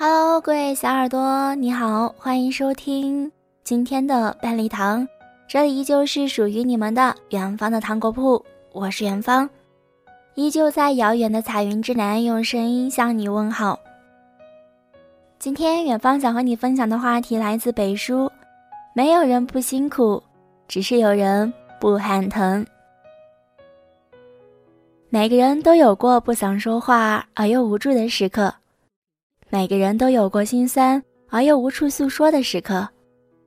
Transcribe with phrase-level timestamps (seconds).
[0.00, 3.32] Hello，各位小耳朵，你好，欢迎收听
[3.64, 5.04] 今天的半礼堂。
[5.48, 8.40] 这里依旧是属于你们的远方的糖果铺，
[8.70, 9.50] 我是远方，
[10.36, 13.76] 依旧在遥远的彩云之南用声音向你问好。
[15.40, 18.30] 今天远方想和你分享的话题来自北书，
[18.94, 20.22] 没有人不辛苦，
[20.68, 22.64] 只是有人不喊疼。
[25.08, 28.54] 每个人都有过不想说话而又无助的时刻。
[29.50, 32.86] 每个人都有过心酸而又无处诉说的时刻，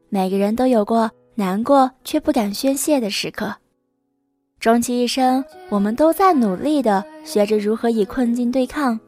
[0.10, 3.56] 每个人都有过难过却不敢宣泄的时刻。
[4.60, 9.00] 终其一生，我们都在努力的学着如何与困境对抗，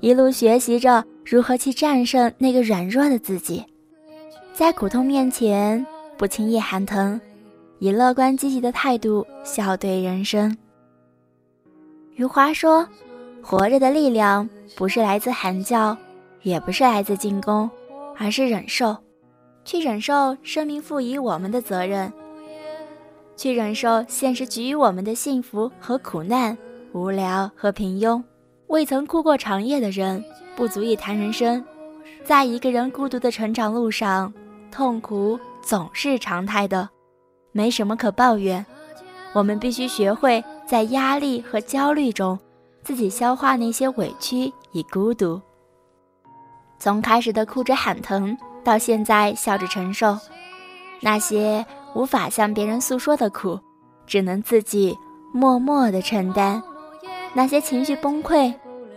[0.00, 3.64] 一路学习着如何去战胜那个软弱的自己，
[4.52, 5.84] 在苦痛面前
[6.18, 7.18] 不轻易喊疼，
[7.78, 10.54] 以乐观积极的态度笑对人生。
[12.16, 12.86] 余华说
[13.42, 15.96] ：“活着的力量不是来自喊叫。”
[16.42, 17.70] 也不是来自进攻，
[18.16, 18.96] 而是忍受，
[19.64, 22.12] 去忍受生命赋予我们的责任，
[23.36, 26.56] 去忍受现实给予我们的幸福和苦难、
[26.92, 28.22] 无聊和平庸。
[28.68, 30.24] 未曾哭过长夜的人，
[30.54, 31.64] 不足以谈人生。
[32.24, 34.32] 在一个人孤独的成长路上，
[34.70, 36.88] 痛苦总是常态的，
[37.52, 38.64] 没什么可抱怨。
[39.32, 42.38] 我们必须学会在压力和焦虑中，
[42.82, 45.40] 自己消化那些委屈与孤独。
[46.80, 50.18] 从开始的哭着喊疼，到现在笑着承受，
[50.98, 51.64] 那些
[51.94, 53.60] 无法向别人诉说的苦，
[54.06, 54.96] 只能自己
[55.30, 56.58] 默默的承担；
[57.34, 58.50] 那些情绪崩溃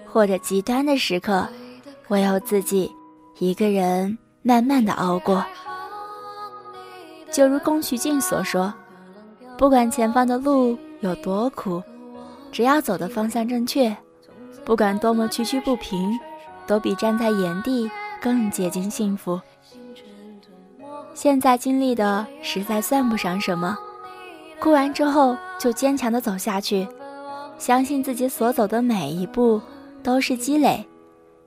[0.07, 1.45] 或者极端的时刻，
[2.07, 2.89] 唯有自己
[3.39, 5.43] 一个人慢慢的熬过。
[7.33, 8.73] 就如宫崎骏所说
[9.57, 11.83] ：“不管前方的路有多苦，
[12.49, 13.93] 只要走的方向正确，
[14.63, 16.17] 不管多么崎岖不平。”
[16.67, 17.89] 都比站在原地
[18.21, 19.39] 更接近幸福。
[21.13, 23.77] 现在经历的实在算不上什么，
[24.59, 26.87] 哭完之后就坚强的走下去，
[27.57, 29.61] 相信自己所走的每一步
[30.01, 30.85] 都是积累，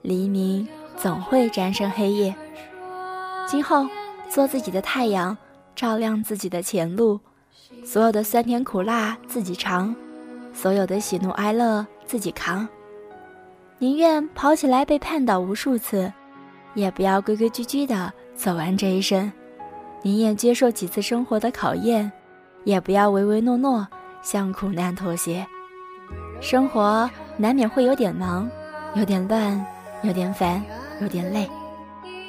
[0.03, 2.35] 黎明总会战胜黑夜。
[3.49, 3.87] 今后
[4.29, 5.37] 做自己的太阳，
[5.75, 7.19] 照亮自己的前路，
[7.85, 9.95] 所有的酸甜苦辣自己尝，
[10.53, 12.69] 所有的喜怒哀乐自己扛。
[13.79, 16.11] 宁愿跑起来被绊倒无数次，
[16.73, 19.31] 也不要规规矩矩的走完这一生；
[20.03, 22.11] 宁愿接受几次生活的考验，
[22.65, 23.87] 也不要唯唯诺诺
[24.23, 25.47] 向苦难妥协。
[26.41, 28.49] 生活难免会有点忙，
[28.95, 29.63] 有点乱，
[30.03, 30.63] 有点烦，
[31.03, 31.47] 有点累。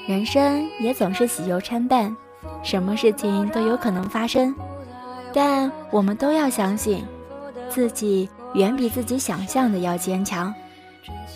[0.05, 2.13] 人生也总是喜忧参半，
[2.61, 4.53] 什么事情都有可能发生。
[5.33, 7.05] 但我们都要相信，
[7.69, 10.53] 自己远比自己想象的要坚强。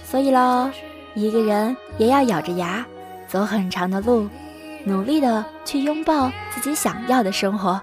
[0.03, 0.69] 所以喽，
[1.13, 2.85] 一个人也要咬着牙
[3.27, 4.27] 走很长的路，
[4.83, 7.81] 努力的去拥抱自己想要的生活。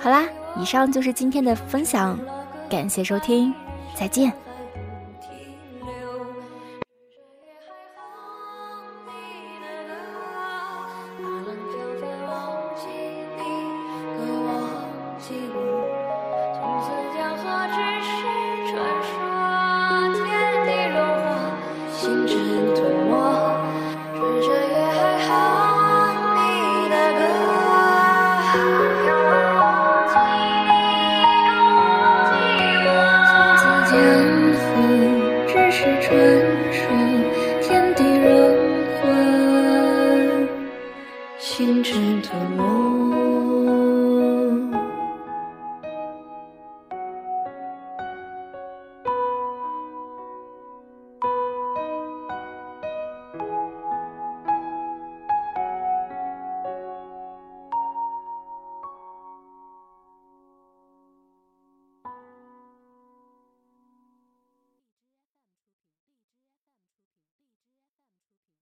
[0.00, 0.24] 好啦，
[0.56, 2.18] 以上就是今天的分享，
[2.68, 3.52] 感谢收听，
[3.94, 4.32] 再见。
[36.08, 36.16] 转
[36.72, 37.22] 瞬
[37.60, 38.17] 天地